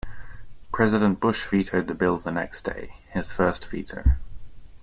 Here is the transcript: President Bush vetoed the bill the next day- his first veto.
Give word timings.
President 0.73 1.19
Bush 1.19 1.45
vetoed 1.45 1.85
the 1.85 1.93
bill 1.93 2.17
the 2.17 2.31
next 2.31 2.63
day- 2.63 2.95
his 3.13 3.31
first 3.31 3.67
veto. 3.67 4.13